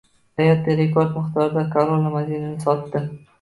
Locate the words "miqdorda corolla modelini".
1.17-2.51